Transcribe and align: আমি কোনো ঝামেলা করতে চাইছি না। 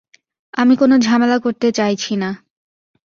আমি 0.53 0.73
কোনো 0.75 0.95
ঝামেলা 0.99 1.37
করতে 1.39 1.67
চাইছি 1.71 2.13
না। 2.15 2.29